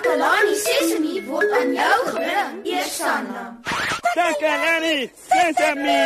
[0.00, 3.42] Takalani Sesemi word aan jou gebring, Eersanna.
[4.16, 6.00] Takalani Sesemi.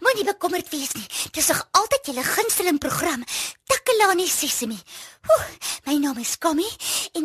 [0.00, 1.08] Moenie bekommerd wees nie.
[1.32, 3.24] Dis nog altyd julle gunsteling program,
[3.64, 4.76] Takalani Sesemi.
[5.26, 5.48] Ooh,
[5.88, 6.68] my naam is Kami
[7.16, 7.24] en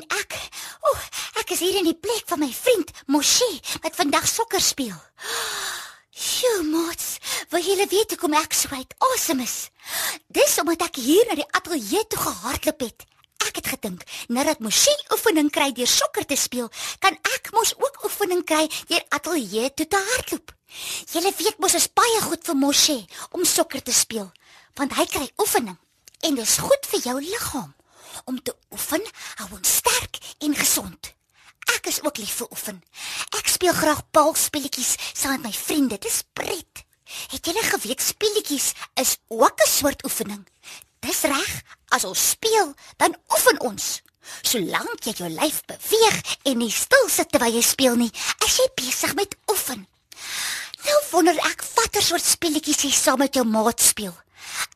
[1.62, 4.98] hier in die plek van my vriend Moshi wat vandag sokker speel.
[6.10, 7.18] Sjoe, mots.
[7.54, 9.70] Wil julle weet hoekom ek so uit asem is?
[10.34, 13.06] Dis omdat ek hier na die ateljee toe gehardloop het.
[13.48, 16.70] Ek het gedink, nadat Moshi oefening kry deur sokker te speel,
[17.02, 20.54] kan ek mos ook oefening kry deur ateljee toe te hardloop.
[21.12, 23.00] Julle weet mos is baie goed vir Moshi
[23.36, 24.30] om sokker te speel,
[24.80, 25.78] want hy kry oefening
[26.22, 27.74] en dis goed vir jou liggaam.
[28.30, 29.04] Om te oefen
[29.42, 31.14] hou ons sterk en gesond.
[31.82, 32.78] Ek is ook lief vir oefen.
[33.40, 35.98] Ek speel graag balspelletjies saam met my vriende.
[35.98, 36.84] Dis pret.
[37.34, 38.68] Het julle geweet spelletjies
[39.02, 40.46] is ook 'n soort oefening?
[41.00, 41.64] Dis reg.
[41.90, 44.02] As ons speel, dan oefen ons.
[44.42, 48.12] Solank jy jou lyf beweeg en nie stil sit terwyl jy speel nie,
[48.46, 49.88] is jy besig met oefen.
[50.86, 54.14] Nou wonder ek watter soort spelletjies jy saam met jou maat speel.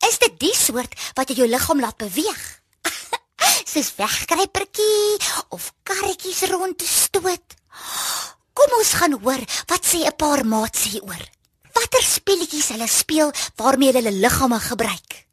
[0.10, 2.65] Is dit die soort wat jy jou liggaam laat beweeg?
[3.76, 5.18] Soos wegkruipertjie
[5.52, 7.56] of karretjies rond te stoot.
[8.56, 11.24] Kom ons gaan hoor wat sê 'n paar maats hieroor.
[11.76, 15.28] Watter spelletjies hulle speel waarmee hulle hulle liggame gebruik.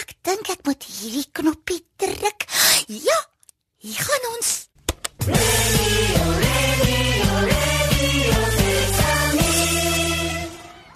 [0.00, 2.40] Ek dink ek moet hierdie knoppie druk.
[2.88, 3.18] Ja,
[3.84, 4.48] hier gaan ons.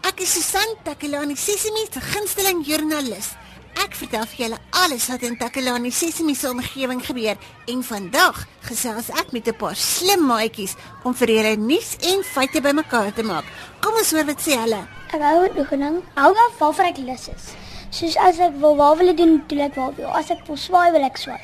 [0.09, 3.46] Ek is Susan Takelani Sesimi se gunsteling joernalis.
[3.77, 7.37] Ek vertel vir julle alles wat in Takelani Sesimi se omgewing gebeur
[7.69, 12.61] en vandag gesels ek met 'n paar slim maatjies om vir julle nuus en feite
[12.61, 13.45] bymekaar te maak.
[13.81, 14.83] Kom ons hoor wat sê hulle.
[15.13, 15.97] Ek hou van oefening.
[16.15, 17.45] Hou van waarvoor ek lus is.
[17.91, 19.93] Soos as ek wil waar wil doen, doen ek wil.
[20.12, 21.41] As ek wil swaai, wil ek swaai.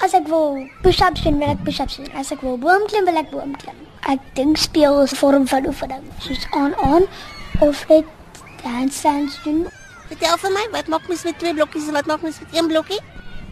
[0.00, 2.10] As ek wil push-ups doen, wil ek push-ups doen.
[2.14, 3.76] As ek wil boom klim, wil ek boom klim.
[4.08, 6.04] Ek dink speel is 'n vorm van oefening.
[6.20, 7.04] Soos aan aan
[7.60, 8.04] of net
[8.62, 9.66] handstands doen.
[10.12, 12.66] Vertel vir my, wat maak mens met twee blokkies en wat maak mens met een
[12.68, 12.98] blokkie?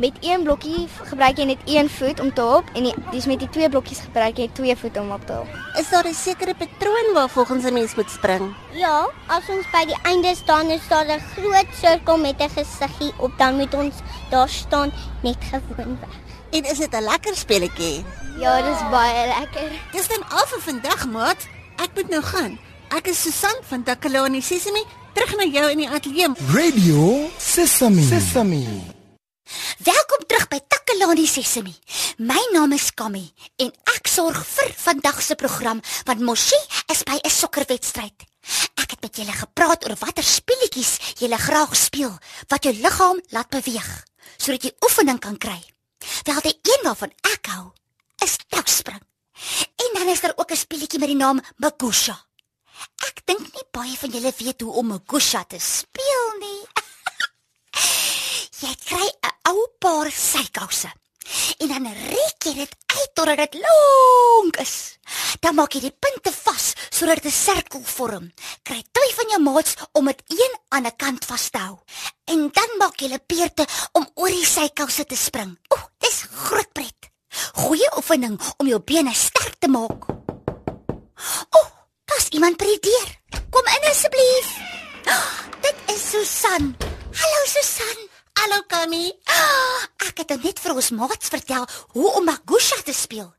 [0.01, 3.41] Met een blokkie gebruik jy net een voet om te hop en die, dis met
[3.41, 5.55] die twee blokkies gebruik jy twee voete om op te hop.
[5.81, 8.55] Is daar 'n sekere patroon waar volgens 'n mens moet spring?
[8.73, 13.13] Ja, as ons by die einde staan, is daar 'n groot sirkel met 'n gesiggie
[13.17, 13.95] op, dan moet ons
[14.31, 14.93] daar staan
[15.23, 16.15] net gewoonweg.
[16.51, 18.05] En is dit 'n lekker speletjie?
[18.39, 19.71] Ja, dis baie lekker.
[19.93, 21.49] Dis dan al vir vandag, maat.
[21.77, 22.59] Ek moet nou gaan.
[22.91, 24.85] Ek is Susan van Takalani Sesimi,
[25.15, 26.33] terug na jou in die ateljee.
[26.55, 28.03] Radio Sesame.
[28.03, 28.63] Sesame.
[29.83, 31.75] Welkom terug by Takalani Sesemi.
[32.19, 33.25] My naam is Kammy
[33.59, 36.59] en ek sorg vir vandag se program want Moshi
[36.93, 38.27] is by 'n sokkerwedstryd.
[38.79, 42.13] Ek het met julle gepraat oor watter speletjies julle graag speel
[42.49, 44.05] wat jou liggaam laat beweeg
[44.37, 45.61] sodat jy oefening kan kry.
[46.25, 47.73] Wel die een waarvan ek hou
[48.25, 49.03] is touspring.
[49.77, 52.30] En dan is daar ook 'n speletjie met die naam Magusha.
[53.09, 56.63] Ek dink nie baie van julle weet hoe om Magusha te speel nie.
[58.63, 60.91] Jy kry 'n ou paar sykouse.
[61.61, 64.99] En dan rek jy dit uit totdat dit lank is.
[65.41, 68.33] Dan maak jy die punte vas sodat dit 'n sirkel vorm.
[68.63, 71.79] Kry twee van jou maats om dit een aan 'n kant vas te hou.
[72.25, 75.59] En dan maak jy 'n peerte om oor die sykouse te spring.
[75.73, 77.11] Oeh, dis groot pret.
[77.55, 80.09] Goeie oefening om jou bene sterk te maak.
[81.57, 81.70] Oeh,
[82.31, 83.19] daar's iemand by die deur.
[83.51, 84.49] Kom in asseblief.
[85.07, 85.31] Oh,
[85.61, 86.77] dit is Susan.
[87.13, 88.09] Hallo Susan.
[88.39, 89.13] Hallo Kami.
[89.25, 93.33] Ah, Ek het nou net vir ons maats vertel hoe om Magusha te speel.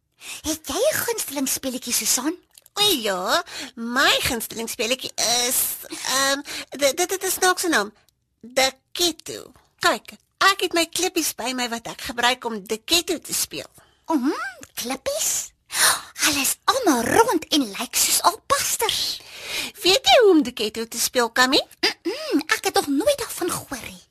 [0.44, 2.35] Het jy 'n gunsteling speletjie Susan?
[2.74, 3.44] O ja,
[3.75, 5.12] my gunsteling speletjie
[5.47, 5.58] is
[5.90, 7.91] ehm um, dit dit is nog se naam.
[8.41, 9.52] De Keto.
[9.79, 13.68] Kyk, ek het my klippies by my wat ek gebruik om De Keto te speel.
[14.08, 14.34] Mhm,
[14.73, 15.52] klippies.
[16.22, 19.02] Hulle is almal rond en lyk soos albasters.
[19.82, 21.59] Weet jy hoe om De Keto te speel, Kami?
[21.82, 24.02] Mm, ek het nog nooit daarvan gehoor nie.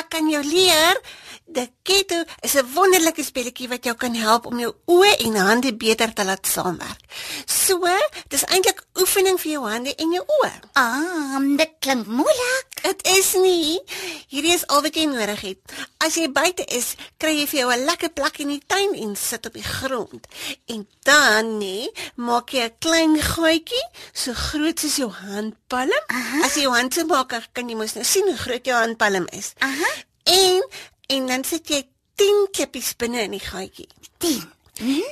[0.00, 1.00] Ek kan jou leer.
[1.48, 5.76] De Keto is 'n wonderlike speletjie wat jou kan help om jou oë en hande
[5.76, 7.00] beter te laat saamwerk.
[7.44, 7.86] So,
[8.28, 10.52] dis eintlik oefening vir jou hande en jou oë.
[10.72, 12.66] Ah, dit klink moeilik.
[12.82, 13.80] Dit is nie.
[14.28, 15.58] Hierdie is al wat jy nodig het.
[15.98, 19.16] As jy buite is, kry jy vir jou 'n lekker plek in die tuin en
[19.16, 20.26] sit op die grond.
[20.66, 26.02] En dan, nee, maak jy 'n klein gaatjie so groot soos jou handpalm.
[26.42, 29.26] As jy jou hand so maak, kan jy mos nou sien hoe groot jou handpalm
[29.30, 29.52] is.
[29.58, 29.90] Aha.
[30.26, 30.62] En
[31.06, 31.82] en dan sit jy
[32.16, 33.88] 10 klippies binne in die gaatjie.
[34.18, 34.42] 10.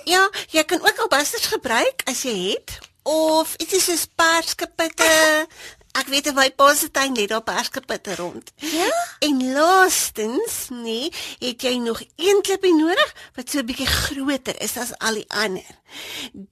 [0.05, 5.46] Ja, jy kan ook albasters gebruik as jy het of ietsie soos perskapitte.
[5.94, 8.50] Ek weet in my pa se tuin lê daar perskapitte rond.
[8.56, 8.88] Ja?
[9.23, 14.76] En laastens, nee, het jy nog een klippie nodig wat so 'n bietjie groter is
[14.76, 15.70] as al die ander.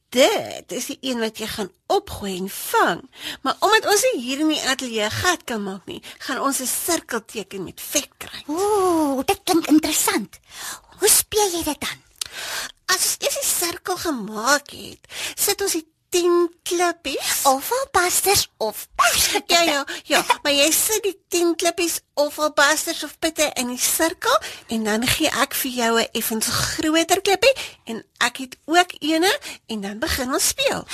[0.09, 3.11] Dit is die een wat jy gaan opgooi en vang.
[3.43, 6.67] Maar omdat ons nie hier in die ateljee gat kan maak nie, gaan ons 'n
[6.67, 8.43] sirkel teken met vet kry.
[8.47, 10.39] Ooh, dit klink interessant.
[10.99, 11.99] Hoe speel jy dit dan?
[12.87, 15.03] As ons eers die sirkel gemaak het,
[15.35, 19.55] sit ons die 10 klippies Of albasters of perskapitte?
[19.55, 23.81] Ja ja, ja, maar jy sit die 10 klippies of albasters of pitte in die
[23.81, 24.37] sirkel
[24.77, 27.55] en dan gee ek vir jou 'n effens groter klippie
[27.85, 29.33] en ek het ook eene
[29.67, 30.85] en dan begin ons speel.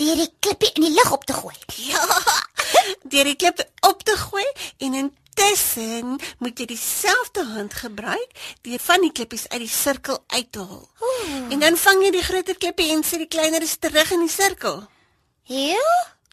[0.00, 1.56] Deur die klippie in die lug op te gooi.
[1.76, 2.06] Ja.
[3.12, 4.46] Deur die klip op te gooi
[4.78, 8.30] en intussen moet jy dieselfde hand gebruik
[8.62, 10.88] deur van die klippies uit die sirkel uit te haal.
[11.50, 14.82] En dan vang jy die groter klippie en sit die kleineres terug in die sirkel.
[15.48, 15.88] Ja?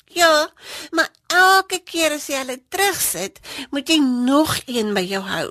[0.09, 0.49] Ja,
[0.91, 5.49] maar elke keer as jy hulle terugsit, moet jy nog een by jou hou.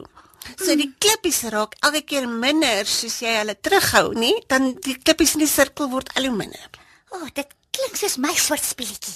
[0.56, 4.34] So die klippies raak elke keer minder soos jy hulle terughou, nie?
[4.50, 6.80] Dan die klippies in die sirkel word al hoe minder.
[7.12, 7.54] O, oh, dit
[7.98, 9.14] soos my soort speletjie.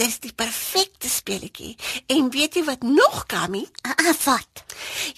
[0.00, 1.74] Dis die perfekte speletjie.
[2.12, 3.64] En weet jy wat nog, Kami?
[3.84, 4.64] Ah, ah, wat?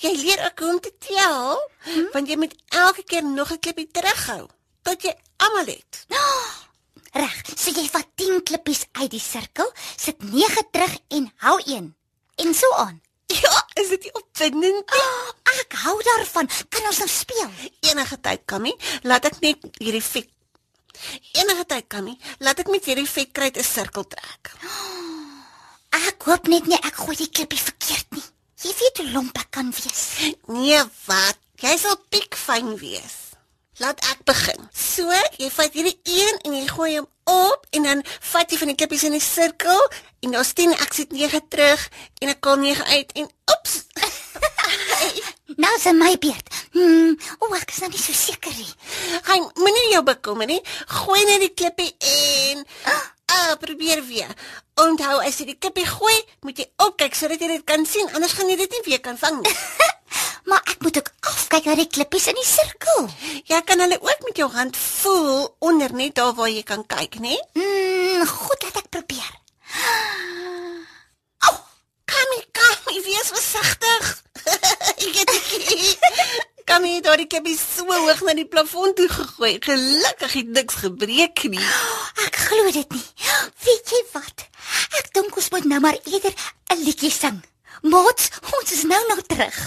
[0.03, 2.11] Jy leer ook hoe om te tel, hmm?
[2.13, 4.47] want jy moet elke keer nog 'n klippie terughou
[4.83, 6.07] tot jy almal het.
[7.23, 11.95] Reg, so jy vat 10 klippies uit die sirkel, sit 9 terug en hou een.
[12.37, 13.01] En so aan.
[13.27, 15.03] Ja, is dit nie opwindend nie?
[15.47, 16.49] Oh, ek hou daarvan.
[16.69, 17.51] Kan ons nou speel?
[17.89, 20.29] Enige tyd, Kami, laat ek net hierdie vet
[21.33, 24.53] Enige tyd, Kami, laat ek met hierdie vet kruit 'n sirkel trek.
[25.91, 28.25] Ek hoop net nie ek gooi die klippie verkeerd nie.
[28.63, 30.33] Jy weet hoe lomp ek kan wees.
[30.49, 31.39] Nee, wat?
[31.61, 33.37] Jy sal piekfyn wees.
[33.79, 34.69] Laat ek begin.
[34.73, 38.03] So, jy vat hierdie een en jy gooi hom op en dan
[38.33, 39.83] vat jy van die klippies in die sirkel
[40.25, 41.89] en dan steen ek sit 9 terug
[42.23, 43.83] en ek kom 9 uit en oeps.
[45.57, 46.49] Nou is dit my beurt.
[46.77, 48.69] Hmm, o, ek is nou nie so seker nie.
[49.31, 50.61] Hy moenie jou bekommer nie.
[50.99, 54.33] Gooi net die klippie en ah, probeer weer.
[54.81, 58.37] Onthou as jy die klippie gooi, moet jy opkyk sodat jy dit kan sien, anders
[58.37, 59.57] gaan jy dit nie weer kan vang nie.
[60.47, 63.09] Maar ek moet ook afkyk na die klippies in die sirkel.
[63.51, 67.19] Jy kan hulle ook met jou hand voel onder net daar waar jy kan kyk,
[67.25, 67.35] né?
[67.59, 69.33] Hmm, goed, laat ek probeer.
[71.51, 71.59] Oh,
[72.07, 74.13] Kami, Kami, wees versigtig.
[75.03, 75.99] ek het dit.
[77.07, 79.53] Daai klippie so hoog na die plafon toe gegooi.
[79.63, 81.63] Gelukkig het niks gebreek nie.
[82.27, 83.05] Ek glo dit nie.
[83.63, 84.43] Weet jy wat?
[84.99, 86.35] Ek dink ons moet nou maar eerder
[86.75, 87.39] 'n liedjie sing.
[87.87, 88.27] Maat,
[88.59, 89.61] ons is nou nog terug.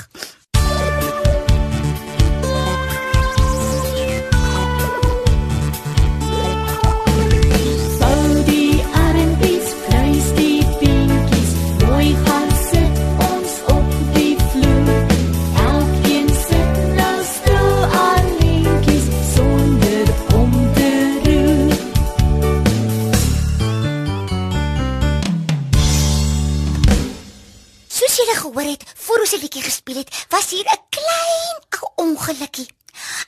[29.90, 32.68] Gespeel het, was hier 'n klein ou ongelukkie.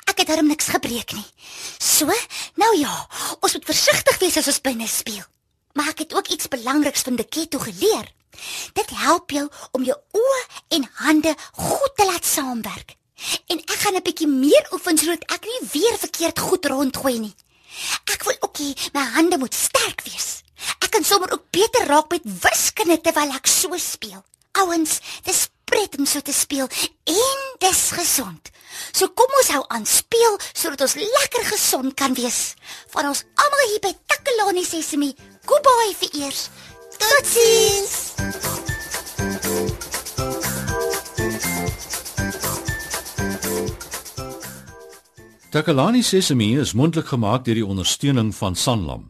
[0.06, 1.26] Ek het darm niks gebreek nie.
[1.78, 2.06] So,
[2.56, 3.08] nou ja,
[3.40, 5.24] ons moet versigtig wees as ons binne speel.
[5.74, 8.12] Maar ek het ook iets belangriks van Deketto geleer.
[8.74, 12.96] Dit help jou om jou oë en hande goed te laat saamwerk.
[13.48, 17.36] En ek gaan 'n bietjie meer oefen sodat ek nie weer verkeerd goed rondgooi nie.
[18.06, 20.42] Ek wil ook hê my hande moet sterk wees.
[20.80, 24.24] Ek kan sommer ook beter raak met wiskunde terwyl ek so speel.
[24.52, 26.68] Ouens, dis pret om so te speel
[27.04, 28.52] en dis gesond.
[28.92, 32.54] So kom ons hou aan speel sodat ons lekker gesond kan wees.
[32.94, 35.14] Van ons almal hier by Takalani Sesemi.
[35.48, 36.50] Goodbye vir eers.
[37.02, 37.96] Totsiens.
[45.52, 49.10] Takalani Sesemi is mondelik gemaak deur die ondersteuning van Sanlam.